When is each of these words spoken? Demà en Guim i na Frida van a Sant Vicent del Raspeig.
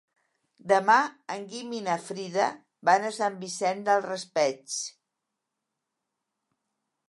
Demà 0.69 0.95
en 1.33 1.43
Guim 1.51 1.75
i 1.81 1.81
na 1.89 1.97
Frida 2.07 2.47
van 2.91 3.07
a 3.09 3.13
Sant 3.19 3.37
Vicent 3.45 3.85
del 3.91 4.03
Raspeig. 4.09 4.81